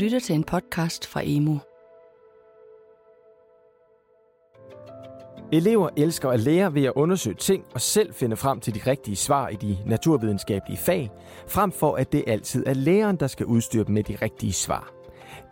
[0.00, 1.56] lytter til en podcast fra Emo.
[5.52, 9.16] Elever elsker at lære ved at undersøge ting og selv finde frem til de rigtige
[9.16, 11.10] svar i de naturvidenskabelige fag,
[11.48, 14.92] frem for at det altid er læreren, der skal udstyre dem med de rigtige svar.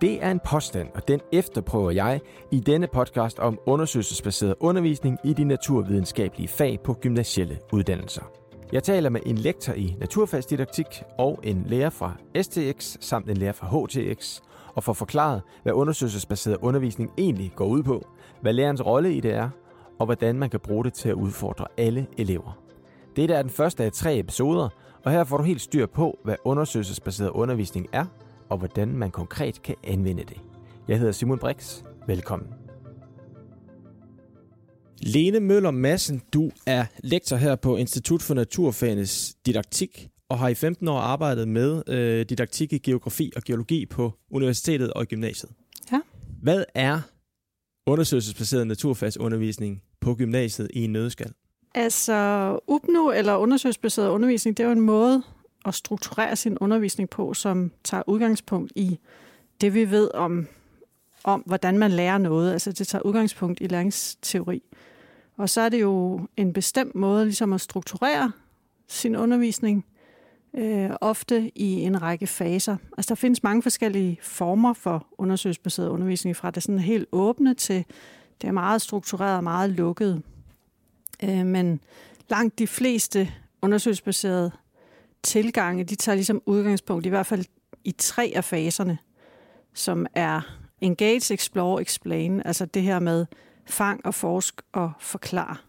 [0.01, 2.21] Det er en påstand, og den efterprøver jeg
[2.51, 8.48] i denne podcast om undersøgelsesbaseret undervisning i de naturvidenskabelige fag på gymnasielle uddannelser.
[8.73, 10.87] Jeg taler med en lektor i naturfagsdidaktik
[11.19, 14.41] og en lærer fra STX samt en lærer fra HTX,
[14.75, 18.09] og får forklaret, hvad undersøgelsesbaseret undervisning egentlig går ud på,
[18.41, 19.51] hvad lærerens rolle i det er,
[19.99, 22.59] og hvordan man kan bruge det til at udfordre alle elever.
[23.17, 24.69] Dette er den første af tre episoder,
[25.05, 28.05] og her får du helt styr på, hvad undersøgelsesbaseret undervisning er,
[28.49, 30.41] og hvordan man konkret kan anvende det.
[30.89, 31.83] Jeg hedder Simon Brix.
[32.07, 32.58] Velkommen.
[35.01, 40.55] Lene Møller Madsen, du er lektor her på Institut for Naturfagenes Didaktik og har i
[40.55, 45.53] 15 år arbejdet med øh, didaktik i geografi og geologi på universitetet og gymnasiet.
[45.93, 46.01] Ja.
[46.43, 47.01] Hvad er
[47.87, 51.33] undersøgelsesbaseret naturfagsundervisning på gymnasiet i en nødskal?
[51.75, 55.23] Altså, UPNU eller undersøgelsesbaseret undervisning, det er jo en måde
[55.67, 58.99] at strukturere sin undervisning på, som tager udgangspunkt i
[59.61, 60.47] det, vi ved om,
[61.25, 62.53] om hvordan man lærer noget.
[62.53, 64.63] Altså, det tager udgangspunkt i læringsteori.
[65.39, 68.33] Og så er det jo en bestemt måde ligesom at strukturere
[68.89, 69.87] sin undervisning,
[70.55, 72.77] øh, ofte i en række faser.
[72.97, 77.85] Altså der findes mange forskellige former for undersøgelsesbaseret undervisning, fra det sådan helt åbne til
[78.41, 80.23] det er meget struktureret og meget lukket.
[81.23, 81.81] Øh, men
[82.31, 84.51] langt de fleste undersøgelsesbaserede
[85.23, 87.45] tilgange, de tager ligesom udgangspunkt i hvert fald
[87.85, 88.99] i tre af faserne,
[89.75, 90.41] som er
[90.81, 93.27] engage, explore, explain, altså det her med
[93.69, 95.65] fang og forsk og forklar.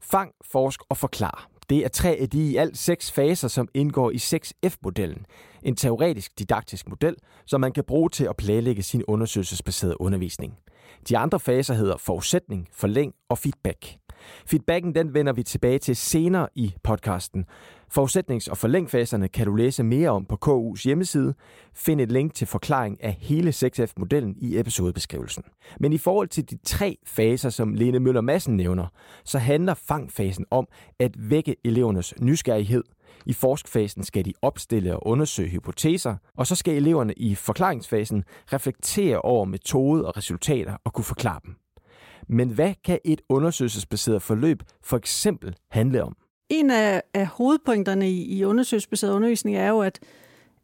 [0.00, 1.48] Fang, forsk og forklar.
[1.68, 5.26] Det er tre af de i alt seks faser, som indgår i 6F-modellen.
[5.62, 7.16] En teoretisk didaktisk model,
[7.46, 10.58] som man kan bruge til at planlægge sin undersøgelsesbaserede undervisning.
[11.08, 13.96] De andre faser hedder forudsætning, forlæng og feedback.
[14.46, 17.44] Feedbacken den vender vi tilbage til senere i podcasten.
[17.98, 21.34] Forudsætnings- og forlængfaserne kan du læse mere om på KU's hjemmeside.
[21.74, 25.42] Find et link til forklaring af hele 6F-modellen i episodebeskrivelsen.
[25.80, 28.86] Men i forhold til de tre faser, som Lene Møller Madsen nævner,
[29.24, 30.66] så handler fangfasen om
[30.98, 32.84] at vække elevernes nysgerrighed.
[33.26, 39.20] I forskfasen skal de opstille og undersøge hypoteser, og så skal eleverne i forklaringsfasen reflektere
[39.20, 41.54] over metode og resultater og kunne forklare dem.
[42.28, 46.16] Men hvad kan et undersøgelsesbaseret forløb for eksempel handle om?
[46.48, 50.00] En af, af hovedpunkterne i, i undersøgelsesbaseret undervisning er jo, at,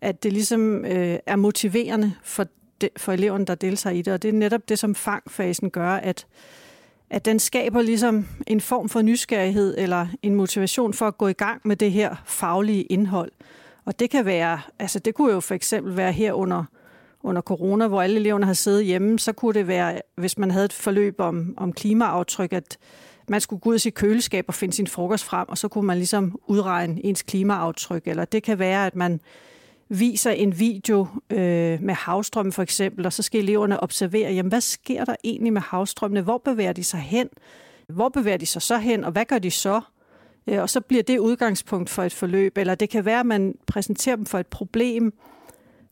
[0.01, 2.47] at det ligesom øh, er motiverende for,
[2.81, 4.13] de, for eleverne, der deltager i det.
[4.13, 6.27] Og det er netop det, som fangfasen gør, at,
[7.11, 11.33] at den skaber ligesom en form for nysgerrighed eller en motivation for at gå i
[11.33, 13.33] gang med det her faglige indhold.
[13.85, 16.65] Og det kan være, altså det kunne jo for eksempel være her under
[17.23, 20.65] under corona, hvor alle eleverne har siddet hjemme, så kunne det være, hvis man havde
[20.65, 22.79] et forløb om, om klimaaftryk, at
[23.31, 25.87] man skulle gå ud i sit køleskab og finde sin frokost frem, og så kunne
[25.87, 28.07] man ligesom udregne ens klimaaftryk.
[28.07, 29.21] Eller det kan være, at man
[29.89, 34.61] viser en video øh, med havstrømme for eksempel, og så skal eleverne observere, jamen hvad
[34.61, 36.21] sker der egentlig med havstrømmene?
[36.21, 37.29] Hvor bevæger de sig hen?
[37.89, 39.81] Hvor bevæger de sig så hen, og hvad gør de så?
[40.47, 42.59] Øh, og så bliver det udgangspunkt for et forløb.
[42.59, 45.13] Eller det kan være, at man præsenterer dem for et problem,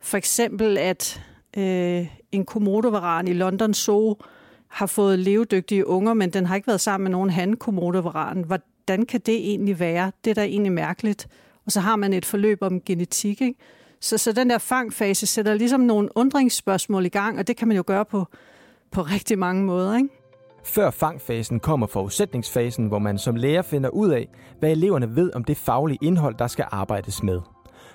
[0.01, 1.23] for eksempel, at
[1.57, 4.17] øh, en komodovaran i London Zoo
[4.69, 8.45] har fået levedygtige unger, men den har ikke været sammen med nogen handkomodovaran.
[8.45, 10.13] Hvordan kan det egentlig være?
[10.25, 11.29] Det er da egentlig mærkeligt.
[11.67, 13.41] Og så har man et forløb om genetik.
[13.41, 13.59] Ikke?
[14.01, 17.77] Så, så den der fangfase sætter ligesom nogle undringsspørgsmål i gang, og det kan man
[17.77, 18.27] jo gøre på,
[18.91, 19.97] på rigtig mange måder.
[19.97, 20.09] Ikke?
[20.65, 25.45] Før fangfasen kommer forudsætningsfasen, hvor man som lærer finder ud af, hvad eleverne ved om
[25.45, 27.41] det faglige indhold, der skal arbejdes med.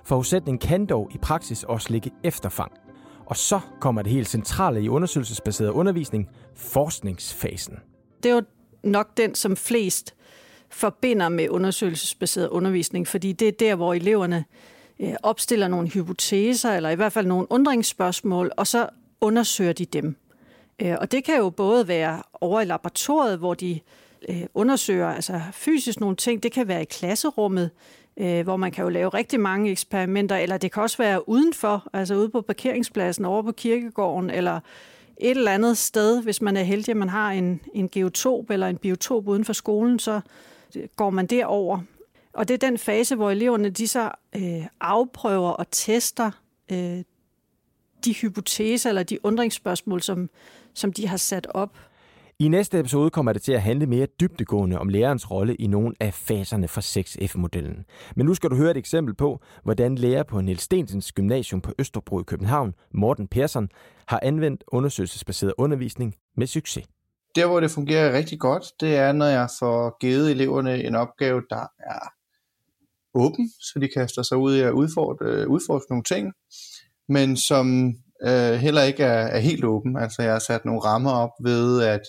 [0.04, 2.72] Forudsætning kan dog i praksis også ligge efter fang.
[3.26, 7.80] Og så kommer det helt centrale i undersøgelsesbaseret undervisning, forskningsfasen.
[8.24, 8.42] Det er jo
[8.84, 10.16] nok den, som flest
[10.70, 14.46] forbinder med undersøgelsesbaseret undervisning, fordi det er der, hvor eleverne
[15.00, 18.90] øh, opstiller nogle hypoteser, eller i hvert fald nogle undringsspørgsmål, og så
[19.22, 20.16] undersøger de dem.
[20.80, 23.80] Øh, og det kan jo både være over i laboratoriet, hvor de
[24.30, 26.44] øh, undersøger altså fysisk nogle ting.
[26.44, 27.72] Det kan være i klasserummet,
[28.18, 31.88] øh, hvor man kan jo lave rigtig mange eksperimenter, eller det kan også være udenfor,
[31.94, 34.60] altså ude på parkeringspladsen, over på kirkegården, eller
[35.18, 38.68] et eller andet sted, hvis man er heldig, at man har en, en geotop eller
[38.68, 40.22] en biotop uden for skolen, så
[40.96, 41.80] går man derover.
[42.34, 46.32] Og det er den fase, hvor eleverne de så øh, afprøver og tester
[46.72, 47.04] øh,
[48.06, 50.30] de hypoteser eller de undringsspørgsmål, som,
[50.74, 51.78] som de har sat op.
[52.40, 55.96] I næste episode kommer det til at handle mere dybdegående om lærerens rolle i nogle
[56.00, 57.86] af faserne fra 6F-modellen.
[58.16, 61.72] Men nu skal du høre et eksempel på, hvordan lærer på Niels Stensens Gymnasium på
[61.80, 63.70] Østerbro i København, Morten Persson,
[64.08, 66.86] har anvendt undersøgelsesbaseret undervisning med succes.
[67.36, 71.42] Der, hvor det fungerer rigtig godt, det er, når jeg får givet eleverne en opgave,
[71.50, 72.14] der er
[73.14, 76.34] åben, så de kaster sig ud i at udfordre, udfordre nogle ting,
[77.10, 77.94] men som
[78.24, 79.98] øh, heller ikke er, er helt åben.
[79.98, 82.02] Altså jeg har sat nogle rammer op ved, at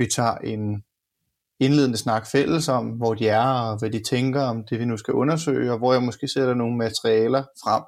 [0.00, 0.84] vi tager en
[1.60, 4.96] indledende snak fælles om, hvor de er og hvad de tænker om det, vi nu
[4.96, 7.82] skal undersøge, og hvor jeg måske sætter nogle materialer frem,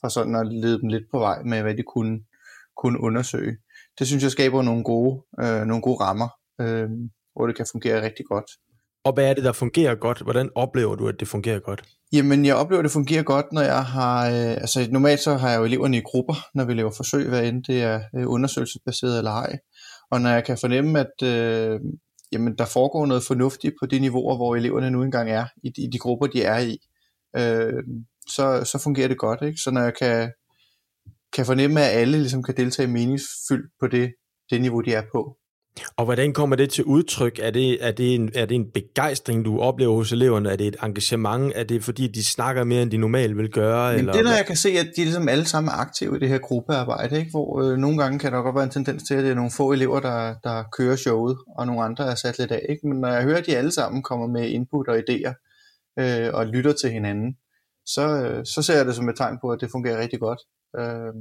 [0.00, 2.20] for sådan at lede dem lidt på vej med, hvad de kunne,
[2.76, 3.56] kunne undersøge.
[3.98, 6.28] Det synes jeg skaber nogle gode, øh, nogle gode rammer,
[6.60, 6.88] øh,
[7.34, 8.50] hvor det kan fungere rigtig godt.
[9.04, 10.20] Og hvad er det, der fungerer godt?
[10.20, 11.82] Hvordan oplever du, at det fungerer godt?
[12.12, 14.26] Jamen, jeg oplever, at det fungerer godt, når jeg har...
[14.26, 17.44] Øh, altså, normalt så har jeg jo eleverne i grupper, når vi laver forsøg, hvad
[17.44, 19.58] end det er øh, undersøgelsesbaseret eller ej.
[20.12, 21.80] Og når jeg kan fornemme, at øh,
[22.32, 25.82] jamen, der foregår noget fornuftigt på de niveauer, hvor eleverne nu engang er, i de,
[25.82, 26.78] i de grupper, de er i,
[27.36, 27.82] øh,
[28.28, 29.42] så, så fungerer det godt.
[29.42, 29.58] Ikke?
[29.58, 30.32] Så når jeg kan,
[31.32, 34.14] kan fornemme, at alle ligesom kan deltage meningsfyldt på det,
[34.50, 35.36] det niveau, de er på,
[35.96, 37.38] og hvordan kommer det til udtryk?
[37.42, 40.50] Er det, er, det en, er det en begejstring, du oplever hos eleverne?
[40.50, 41.52] Er det et engagement?
[41.56, 43.92] Er det fordi, de snakker mere, end de normalt vil gøre?
[43.92, 46.20] Men eller det, der jeg kan se, at de ligesom alle sammen er aktive i
[46.20, 47.30] det her gruppearbejde, ikke?
[47.30, 49.50] hvor øh, nogle gange kan der godt være en tendens til, at det er nogle
[49.50, 52.66] få elever, der, der kører showet, og nogle andre er sat lidt af.
[52.68, 52.88] Ikke?
[52.88, 55.34] Men når jeg hører, at de alle sammen kommer med input og idéer,
[55.98, 57.36] øh, og lytter til hinanden,
[57.86, 60.40] så, øh, så ser jeg det som et tegn på, at det fungerer rigtig godt.
[60.78, 61.14] Øh,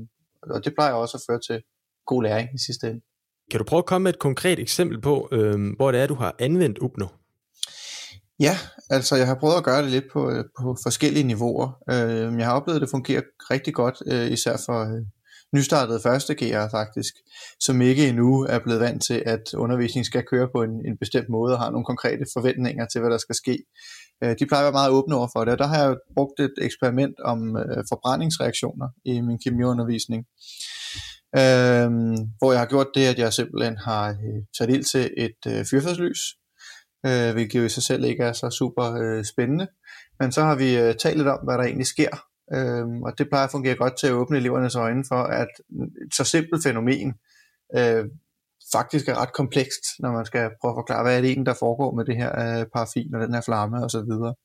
[0.56, 1.64] og det plejer også at føre til
[2.06, 3.02] god læring i sidste ende.
[3.52, 6.16] Kan du prøve at komme med et konkret eksempel på, øh, hvor det er, du
[6.16, 7.08] har anvendt Upno?
[8.40, 8.58] Ja,
[8.90, 11.70] altså jeg har prøvet at gøre det lidt på, øh, på forskellige niveauer.
[11.90, 13.22] Øh, jeg har oplevet, at det fungerer
[13.52, 15.02] rigtig godt, øh, især for øh,
[15.56, 17.14] nystartede første gear faktisk,
[17.60, 21.30] som ikke endnu er blevet vant til, at undervisningen skal køre på en, en bestemt
[21.30, 23.64] måde og har nogle konkrete forventninger til, hvad der skal ske.
[24.24, 26.40] Øh, de plejer at være meget åbne over for det, og der har jeg brugt
[26.40, 30.26] et eksperiment om øh, forbrændingsreaktioner i min kemiundervisning.
[31.38, 35.42] Øhm, hvor jeg har gjort det, at jeg simpelthen har øh, sat ild til et
[35.48, 36.20] øh, fyrfadslys,
[37.06, 39.68] øh, hvilket jo i sig selv ikke er så super øh, spændende.
[40.20, 42.14] Men så har vi øh, talt lidt om, hvad der egentlig sker,
[42.54, 45.48] øh, og det plejer at fungere godt til at åbne elevernes øjne for, at
[46.06, 47.14] et så simpelt fænomen
[47.78, 48.06] øh,
[48.74, 51.60] faktisk er ret komplekst, når man skal prøve at forklare, hvad er det egentlig, der
[51.60, 54.12] foregår med det her øh, paraffin og den her flamme osv.
[54.30, 54.38] Og,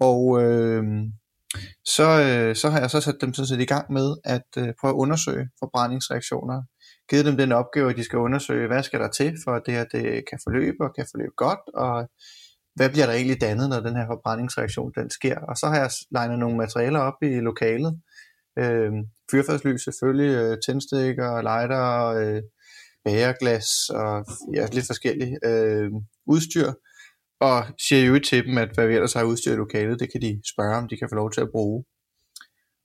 [0.00, 0.84] og øh,
[1.96, 4.68] så, øh, så har jeg så sat dem sådan set i gang med at øh,
[4.80, 6.62] prøve at undersøge forbrændingsreaktioner.
[7.10, 9.74] Givet dem den opgave, at de skal undersøge, hvad skal der til, for at det
[9.74, 12.08] her det kan forløbe og kan forløbe godt, og
[12.74, 15.38] hvad bliver der egentlig dannet, når den her forbrændingsreaktion den sker.
[15.48, 18.00] Og så har jeg legnet nogle materialer op i lokalet.
[18.58, 18.92] Øh,
[19.30, 22.42] fyrfadslys selvfølgelig, øh, tændstikker, lighter, øh,
[23.04, 24.24] bæreglas og
[24.54, 25.90] ja, lidt forskellige øh,
[26.26, 26.72] udstyr,
[27.40, 30.22] og siger jo til dem, at hvad vi ellers har udstyr i lokalet, det kan
[30.22, 31.84] de spørge, om de kan få lov til at bruge.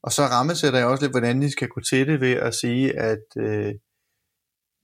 [0.03, 2.99] Og så rammesætter jeg også lidt, hvordan de skal gå til det ved at sige,
[2.99, 3.73] at øh,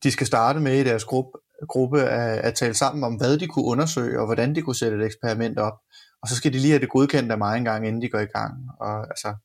[0.03, 3.47] de skal starte med i deres gruppe, gruppe at, at tale sammen om, hvad de
[3.47, 5.77] kunne undersøge, og hvordan de kunne sætte et eksperiment op.
[6.21, 8.19] Og så skal de lige have det godkendt af mig en gang, inden de går
[8.19, 8.53] i gang.
[8.79, 9.35] Og altså,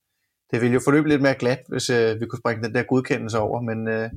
[0.50, 3.38] det ville jo forløbe lidt mere glat, hvis øh, vi kunne springe den der godkendelse
[3.38, 4.10] over, men øh,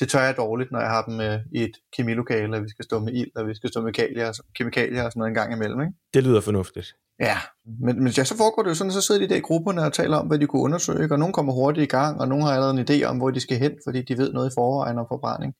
[0.00, 2.84] det tør jeg dårligt, når jeg har dem øh, i et kemilokale, og vi skal
[2.84, 5.52] stå med ild, og vi skal stå med kemikalier, kemikalier og sådan noget en gang
[5.52, 5.80] imellem.
[5.80, 5.92] Ikke?
[6.14, 6.94] Det lyder fornuftigt.
[7.20, 7.38] Ja,
[7.80, 9.92] men, men ja, så foregår det jo sådan, så sidder de der i grupperne og
[9.92, 12.52] taler om, hvad de kunne undersøge, og nogen kommer hurtigt i gang, og nogen har
[12.52, 15.06] allerede en idé om, hvor de skal hen, fordi de ved noget i forvejen om
[15.10, 15.54] forbrænding.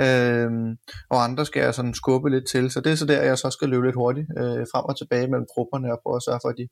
[0.00, 0.76] Øhm,
[1.10, 3.50] og andre skal jeg sådan skubbe lidt til, så det er så der, jeg så
[3.50, 6.48] skal løbe lidt hurtigt øh, frem og tilbage mellem grupperne og prøve at sørge for,
[6.48, 6.68] at de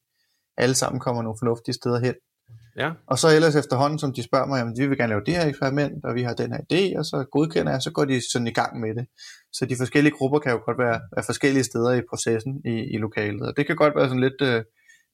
[0.57, 2.14] alle sammen kommer nogle fornuftige steder hen.
[2.77, 2.91] Ja.
[3.07, 5.47] Og så ellers efterhånden, som de spørger mig, jamen, vi vil gerne lave det her
[5.47, 8.47] eksperiment, og vi har den her idé, og så godkender jeg, så går de sådan
[8.47, 9.07] i gang med det.
[9.53, 12.97] Så de forskellige grupper kan jo godt være, være forskellige steder i processen i, i
[12.99, 14.65] lokalet, og det kan godt være sådan lidt, øh,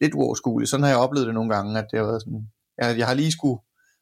[0.01, 0.71] lidt uoverskueligt.
[0.71, 2.43] Sådan har jeg oplevet det nogle gange, at det har været sådan,
[2.79, 3.59] jeg, jeg har lige skulle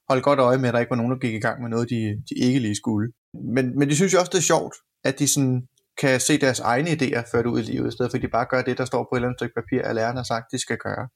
[0.09, 1.91] holde godt øje med, at der ikke var nogen, der gik i gang med noget,
[1.91, 3.13] de, de ikke lige skulle.
[3.55, 5.69] Men, men de synes jo også, det er sjovt, at de sådan
[6.01, 8.47] kan se deres egne idéer ført ud i livet, i stedet for at de bare
[8.51, 10.59] gør det, der står på et eller andet stykke papir, at læreren har sagt, de
[10.59, 11.09] skal gøre.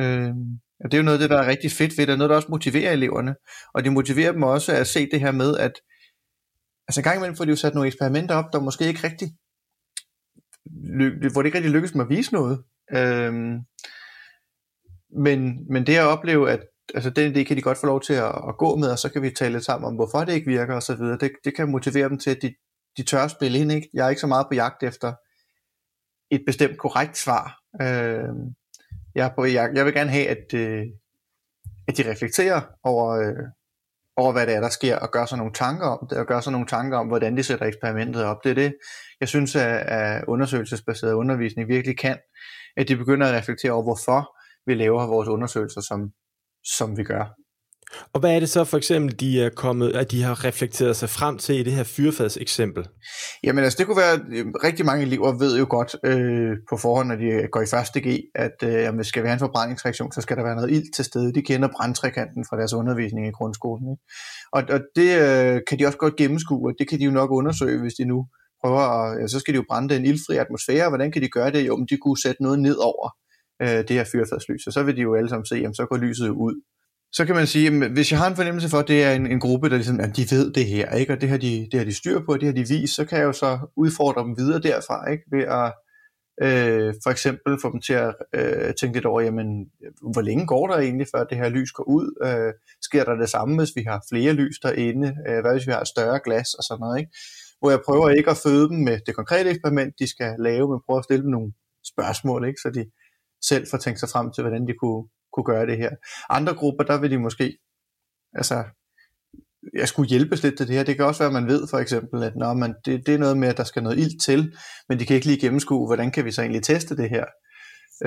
[0.00, 0.34] Øh,
[0.80, 2.30] og det er jo noget af det, der er rigtig fedt ved det, og noget,
[2.30, 3.34] der også motiverer eleverne.
[3.74, 5.72] Og det motiverer dem også at se det her med, at
[6.88, 9.28] altså en gang imellem får de jo sat nogle eksperimenter op, der måske ikke rigtig,
[11.32, 12.64] hvor det ikke rigtig lykkes med at vise noget.
[12.92, 13.58] Øhm,
[15.16, 16.60] men, men det at opleve, at
[16.94, 19.08] altså den idé kan de godt få lov til at, at gå med, og så
[19.08, 20.96] kan vi tale lidt sammen om, hvorfor det ikke virker osv.
[20.96, 22.54] Det, det kan motivere dem til, at de,
[22.96, 23.72] de tør at spille ind.
[23.72, 23.90] Ikke?
[23.94, 25.12] Jeg er ikke så meget på jagt efter
[26.30, 27.58] et bestemt korrekt svar.
[27.82, 28.54] Øhm,
[29.14, 30.82] jeg, på, jeg, jeg vil gerne have, at, øh,
[31.88, 33.44] at de reflekterer over, øh,
[34.16, 36.40] over, hvad det er, der sker, og gør sig nogle tanker om det, og gør
[36.40, 38.44] sig nogle tanker om, hvordan de sætter eksperimentet op.
[38.44, 38.74] Det er det,
[39.20, 42.18] jeg synes, at undersøgelsesbaseret undervisning virkelig kan,
[42.76, 46.12] at de begynder at reflektere over, hvorfor vi laver vores undersøgelser, som,
[46.64, 47.43] som vi gør.
[48.12, 51.08] Og hvad er det så for eksempel, de er kommet, at de har reflekteret sig
[51.08, 52.88] frem til i det her fyrfads eksempel?
[53.44, 57.08] Jamen altså, det kunne være, øh, rigtig mange elever ved jo godt øh, på forhånd,
[57.08, 60.12] når de øh, går i første G, at øh, jamen, skal vi have en forbrændingsreaktion,
[60.12, 61.34] så skal der være noget ild til stede.
[61.34, 63.86] De kender brandtrekanten fra deres undervisning i grundskolen.
[63.92, 64.02] Ikke?
[64.52, 67.30] Og, og det øh, kan de også godt gennemskue, og det kan de jo nok
[67.30, 68.26] undersøge, hvis de nu
[68.64, 70.88] prøver at, ja, så skal de jo brænde en ildfri atmosfære.
[70.88, 71.66] Hvordan kan de gøre det?
[71.66, 73.08] Jo, men de kunne sætte noget ned over
[73.62, 75.96] øh, det her fyrfadslys, og så vil de jo alle sammen se, jamen så går
[75.96, 76.54] lyset ud
[77.16, 79.26] så kan man sige, at hvis jeg har en fornemmelse for, at det er en,
[79.26, 81.12] en gruppe, der ligesom, at de ved det her, ikke?
[81.12, 83.04] og det har, de, det har de styr på, og det har de vist, så
[83.04, 85.24] kan jeg jo så udfordre dem videre derfra, ikke?
[85.30, 85.72] ved at
[86.42, 89.66] øh, for eksempel få dem til at øh, tænke lidt over, jamen,
[90.12, 92.08] hvor længe går der egentlig, før det her lys går ud?
[92.26, 92.52] Øh,
[92.82, 95.08] sker der det samme, hvis vi har flere lys derinde?
[95.28, 96.98] Øh, hvad hvis vi har et større glas og sådan noget?
[96.98, 97.10] Ikke?
[97.60, 100.80] Hvor jeg prøver ikke at føde dem med det konkrete eksperiment, de skal lave, men
[100.86, 101.52] prøver at stille dem nogle
[101.92, 102.60] spørgsmål, ikke?
[102.62, 102.84] så de
[103.50, 105.90] selv får tænkt sig frem til, hvordan de kunne, kunne gøre det her.
[106.30, 107.58] Andre grupper, der vil de måske,
[108.34, 108.64] altså,
[109.74, 110.82] jeg skulle hjælpes lidt til det her.
[110.84, 113.18] Det kan også være, at man ved for eksempel, at når man, det, det er
[113.18, 114.56] noget med, at der skal noget ild til,
[114.88, 117.24] men de kan ikke lige gennemskue, hvordan kan vi så egentlig teste det her.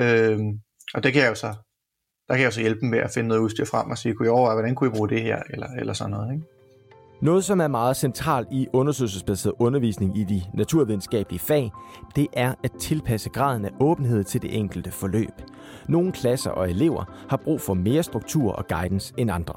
[0.00, 0.60] Øhm,
[0.94, 1.54] og det kan jeg jo så,
[2.28, 4.14] der kan jeg jo så hjælpe dem med at finde noget udstyr frem og sige,
[4.14, 6.34] kunne I overveje, hvordan kunne I bruge det her, eller, eller sådan noget.
[6.34, 6.57] Ikke?
[7.20, 11.72] Noget, som er meget centralt i undersøgelsesbaseret undervisning i de naturvidenskabelige fag,
[12.16, 15.32] det er at tilpasse graden af åbenhed til det enkelte forløb.
[15.88, 19.54] Nogle klasser og elever har brug for mere struktur og guidance end andre.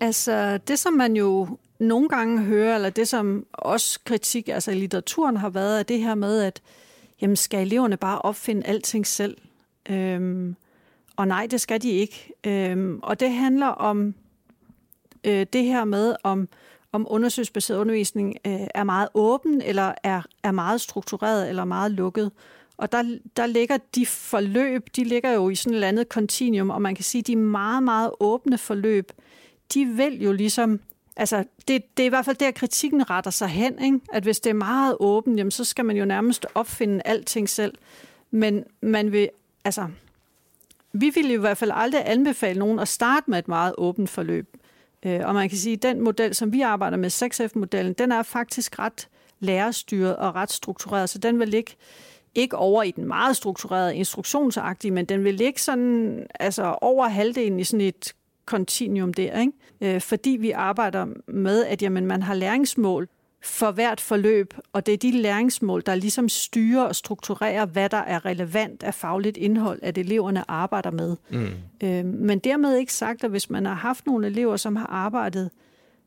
[0.00, 1.48] Altså, det som man jo
[1.80, 5.98] nogle gange hører, eller det som også kritik, altså i litteraturen har været, er det
[5.98, 6.62] her med, at
[7.20, 9.36] jamen, skal eleverne bare opfinde alting selv?
[9.90, 10.56] Øhm,
[11.16, 12.32] og nej, det skal de ikke.
[12.46, 14.14] Øhm, og det handler om
[15.26, 16.48] øh, det her med, om,
[16.92, 22.30] om undersøgelsesbaseret undervisning øh, er meget åben, eller er, er meget struktureret, eller meget lukket.
[22.76, 26.70] Og der, der ligger de forløb, de ligger jo i sådan et eller andet kontinuum,
[26.70, 29.12] og man kan sige, at de meget, meget åbne forløb,
[29.74, 30.80] de vil jo ligesom
[31.18, 34.00] Altså, det, det er i hvert fald der, kritikken retter sig hen, ikke?
[34.12, 37.74] at hvis det er meget åbent, jamen, så skal man jo nærmest opfinde alting selv.
[38.30, 39.28] Men man vil,
[39.64, 39.88] altså,
[40.92, 44.56] vi vil i hvert fald aldrig anbefale nogen at starte med et meget åbent forløb.
[45.02, 48.22] Øh, og man kan sige, at den model, som vi arbejder med, 6F-modellen, den er
[48.22, 49.08] faktisk ret
[49.40, 51.72] lærerstyret og ret struktureret, så den vil ligge
[52.34, 57.60] ikke over i den meget strukturerede instruktionsagtige, men den vil ligge sådan, altså over halvdelen
[57.60, 58.14] i sådan et
[58.46, 59.52] kontinuum der, ikke?
[59.80, 63.08] Øh, fordi vi arbejder med, at jamen, man har læringsmål
[63.42, 67.96] for hvert forløb, og det er de læringsmål, der ligesom styrer og strukturerer, hvad der
[67.96, 71.16] er relevant af fagligt indhold, at eleverne arbejder med.
[71.30, 71.48] Mm.
[71.82, 75.50] Øh, men dermed ikke sagt, at hvis man har haft nogle elever, som har arbejdet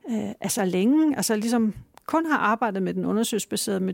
[0.09, 1.73] øh, altså længe, altså ligesom
[2.05, 3.93] kun har arbejdet med den undersøgelsesbaserede med,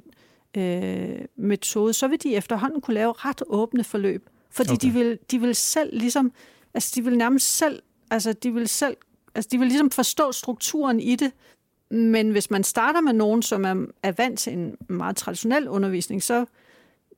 [0.58, 4.30] øh, metode, så vil de efterhånden kunne lave ret åbne forløb.
[4.52, 4.88] Fordi okay.
[4.88, 6.32] de, vil, de vil selv ligesom,
[6.74, 8.98] altså de vil nærmest selv, altså de vil selv,
[9.36, 11.32] altså de vil ligesom forstå strukturen i det,
[11.98, 16.24] men hvis man starter med nogen, som er, er vant til en meget traditionel undervisning,
[16.24, 16.46] så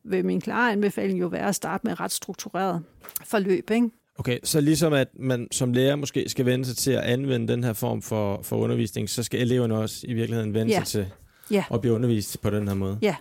[0.03, 2.83] vil min klare anbefaling jo være at starte med et ret struktureret
[3.23, 3.71] forløb.
[3.71, 3.89] Ikke?
[4.19, 7.63] Okay, så ligesom at man som lærer måske skal vende sig til at anvende den
[7.63, 10.77] her form for, for undervisning, så skal eleverne også i virkeligheden vende ja.
[10.77, 11.11] sig til
[11.51, 11.63] ja.
[11.71, 12.97] at blive undervist på den her måde?
[13.01, 13.15] Ja,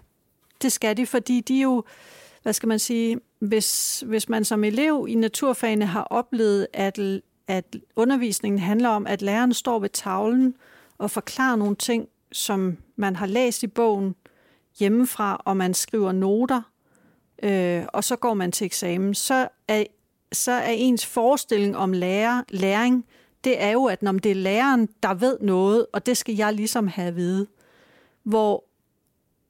[0.63, 1.85] det skal de, fordi de jo,
[2.43, 6.99] hvad skal man sige, hvis, hvis man som elev i naturfagene har oplevet, at,
[7.49, 10.55] at undervisningen handler om, at læreren står ved tavlen
[10.99, 14.15] og forklare nogle ting, som man har læst i bogen
[14.79, 16.63] hjemmefra, og man skriver noter,
[17.43, 19.85] øh, og så går man til eksamen, så er,
[20.33, 23.05] så er ens forestilling om lærer, læring,
[23.45, 26.53] det er jo, at når det er læreren, der ved noget, og det skal jeg
[26.53, 27.47] ligesom have at vide.
[28.23, 28.65] Hvor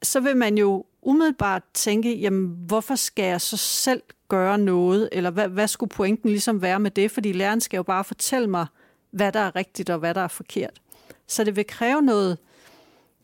[0.03, 5.29] så vil man jo umiddelbart tænke, jamen hvorfor skal jeg så selv gøre noget, eller
[5.29, 8.65] hvad, hvad skulle pointen ligesom være med det, fordi læreren skal jo bare fortælle mig,
[9.11, 10.81] hvad der er rigtigt og hvad der er forkert.
[11.27, 12.37] Så det vil kræve noget,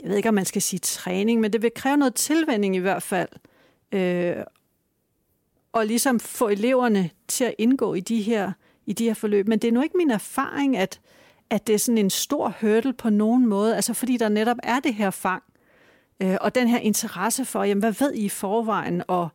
[0.01, 2.79] jeg ved ikke, om man skal sige træning, men det vil kræve noget tilvænding i
[2.79, 3.29] hvert fald.
[3.91, 4.35] Øh,
[5.73, 8.51] og ligesom få eleverne til at indgå i de her,
[8.85, 9.47] i de her forløb.
[9.47, 10.99] Men det er nu ikke min erfaring, at,
[11.49, 14.79] at det er sådan en stor hurdle på nogen måde, altså fordi der netop er
[14.79, 15.43] det her fang,
[16.19, 19.03] øh, og den her interesse for, jamen, hvad ved I i forvejen?
[19.07, 19.29] Og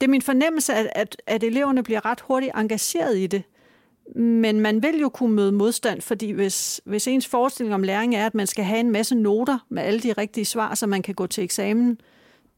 [0.00, 3.42] det er min fornemmelse, at, at, at eleverne bliver ret hurtigt engageret i det.
[4.16, 8.26] Men man vil jo kunne møde modstand, fordi hvis, hvis ens forestilling om læring er,
[8.26, 11.14] at man skal have en masse noter med alle de rigtige svar, så man kan
[11.14, 12.00] gå til eksamen,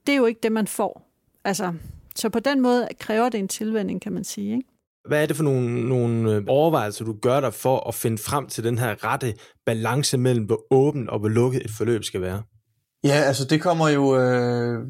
[0.07, 1.11] det er jo ikke det, man får.
[1.45, 1.73] Altså,
[2.17, 4.53] så på den måde kræver det en tilvænding, kan man sige.
[4.53, 4.69] Ikke?
[5.09, 8.47] Hvad er det for nogle, nogle øh, overvejelser, du gør dig for at finde frem
[8.47, 9.35] til den her rette
[9.67, 12.43] balance mellem, hvor åbent og hvor lukket et forløb skal være?
[13.05, 14.87] Ja, altså det kommer jo øh,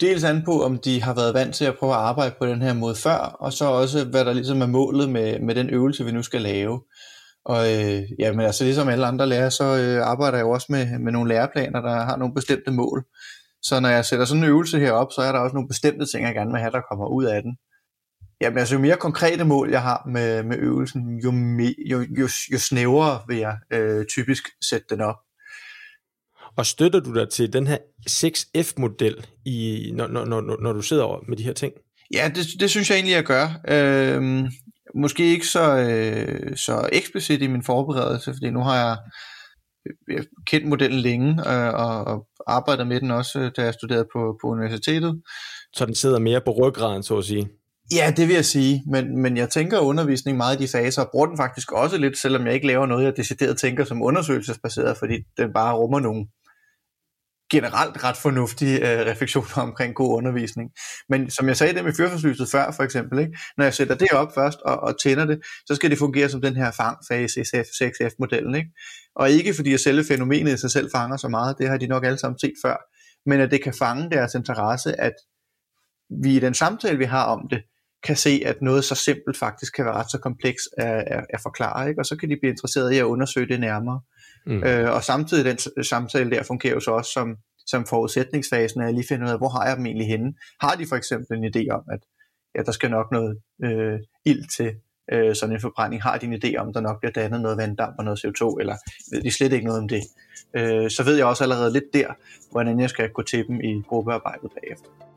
[0.00, 2.62] dels an på, om de har været vant til at prøve at arbejde på den
[2.62, 6.04] her måde før, og så også, hvad der ligesom er målet med, med den øvelse,
[6.04, 6.80] vi nu skal lave.
[7.44, 10.66] Og øh, ja, men altså ligesom alle andre lærere, så øh, arbejder jeg jo også
[10.70, 13.04] med, med nogle læreplaner, der har nogle bestemte mål.
[13.62, 16.26] Så når jeg sætter sådan en øvelse herop, så er der også nogle bestemte ting,
[16.26, 17.56] jeg gerne vil have, der kommer ud af den.
[18.40, 22.28] Jamen altså, jo mere konkrete mål jeg har med, med øvelsen, jo, me, jo, jo,
[22.52, 25.16] jo snævrere vil jeg øh, typisk sætte den op.
[26.56, 27.78] Og støtter du dig til den her
[28.10, 31.72] 6F-model, i, når, når, når, når du sidder med de her ting?
[32.14, 33.60] Ja, det, det synes jeg egentlig, jeg gør.
[33.68, 34.48] Øh,
[34.94, 38.96] måske ikke så, øh, så eksplicit i min forberedelse, fordi nu har jeg,
[40.08, 44.38] jeg kendt modellen længe øh, og, og arbejdet med den også, da jeg studerede på,
[44.42, 45.22] på universitetet.
[45.76, 47.48] Så den sidder mere på ryggraden, så at sige?
[47.94, 51.08] Ja, det vil jeg sige, men, men jeg tænker undervisning meget i de faser, og
[51.12, 54.96] bruger den faktisk også lidt, selvom jeg ikke laver noget, jeg decideret tænker som undersøgelsesbaseret,
[54.96, 56.26] fordi den bare rummer nogle
[57.50, 60.70] generelt ret fornuftige øh, refleksioner omkring god undervisning.
[61.08, 63.38] Men som jeg sagde det med fyrforslyset før, for eksempel, ikke?
[63.56, 66.40] når jeg sætter det op først og, og tænder det, så skal det fungere som
[66.40, 68.54] den her fangfase i 6F-modellen.
[68.54, 68.70] Ikke?
[69.14, 71.86] Og ikke fordi at selve fænomenet i sig selv fanger så meget, det har de
[71.86, 72.76] nok alle sammen set før,
[73.26, 75.14] men at det kan fange deres interesse, at
[76.22, 77.62] vi i den samtale, vi har om det,
[78.02, 81.40] kan se, at noget så simpelt faktisk kan være ret så kompleks at, at, at
[81.42, 82.00] forklare, ikke?
[82.00, 84.00] og så kan de blive interesseret i at undersøge det nærmere.
[84.46, 84.64] Mm.
[84.64, 88.94] Øh, og samtidig den samtale der fungerer jo så også som, som forudsætningsfasen, at jeg
[88.94, 90.34] lige finder ud af, hvor har jeg dem egentlig henne.
[90.60, 92.00] Har de for eksempel en idé om, at
[92.54, 94.74] ja, der skal nok noget øh, ild til
[95.12, 96.02] øh, sådan en forbrænding?
[96.02, 98.76] Har de en idé om, der nok bliver dannet noget vanddamp og noget CO2, eller
[99.12, 100.02] ved de slet ikke noget om det?
[100.56, 102.08] Øh, så ved jeg også allerede lidt der,
[102.50, 105.09] hvordan jeg skal gå til dem i gruppearbejdet bagefter.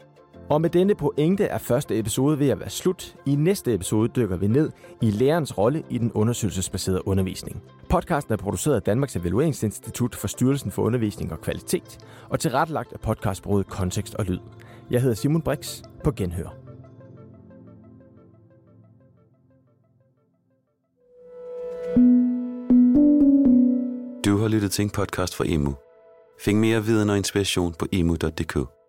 [0.49, 3.15] Og med denne pointe er første episode ved at være slut.
[3.25, 4.71] I næste episode dykker vi ned
[5.01, 7.63] i lærerens rolle i den undersøgelsesbaserede undervisning.
[7.89, 11.97] Podcasten er produceret af Danmarks Evalueringsinstitut for Styrelsen for Undervisning og Kvalitet,
[12.29, 14.39] og tilrettelagt af podcastbruget Kontekst og Lyd.
[14.91, 15.81] Jeg hedder Simon Brix.
[16.03, 16.55] På genhør.
[24.25, 25.75] Du har lyttet til en podcast fra Emu.
[26.39, 28.82] Find mere viden og inspiration på emu.dk.